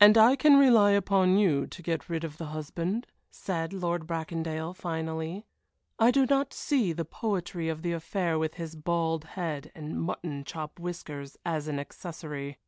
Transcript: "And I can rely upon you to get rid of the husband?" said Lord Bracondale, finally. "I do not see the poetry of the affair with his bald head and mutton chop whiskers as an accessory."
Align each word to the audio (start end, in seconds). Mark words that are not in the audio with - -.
"And 0.00 0.16
I 0.16 0.34
can 0.34 0.56
rely 0.56 0.92
upon 0.92 1.36
you 1.36 1.66
to 1.66 1.82
get 1.82 2.08
rid 2.08 2.24
of 2.24 2.38
the 2.38 2.46
husband?" 2.46 3.06
said 3.30 3.74
Lord 3.74 4.06
Bracondale, 4.06 4.72
finally. 4.72 5.44
"I 5.98 6.10
do 6.10 6.24
not 6.24 6.54
see 6.54 6.94
the 6.94 7.04
poetry 7.04 7.68
of 7.68 7.82
the 7.82 7.92
affair 7.92 8.38
with 8.38 8.54
his 8.54 8.74
bald 8.74 9.24
head 9.36 9.70
and 9.74 10.00
mutton 10.00 10.44
chop 10.44 10.80
whiskers 10.80 11.36
as 11.44 11.68
an 11.68 11.78
accessory." 11.78 12.60